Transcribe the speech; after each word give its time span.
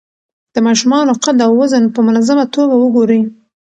د 0.53 0.55
ماشومانو 0.67 1.19
قد 1.23 1.37
او 1.45 1.51
وزن 1.61 1.83
په 1.95 1.99
منظمه 2.07 2.45
توګه 2.55 2.75
وګورئ. 2.77 3.21